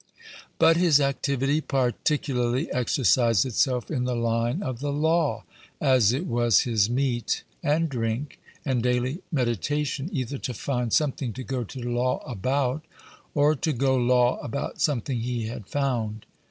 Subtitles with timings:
[0.57, 5.43] But his activity particularly exercised itself in the line of the law,
[5.79, 11.43] as it was his meat, and drink, and daily meditation, either to find something to
[11.43, 12.83] go to law about,
[13.35, 16.25] or to go law about something he had found.